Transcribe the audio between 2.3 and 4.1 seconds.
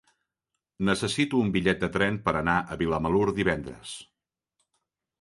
anar a Vilamalur divendres.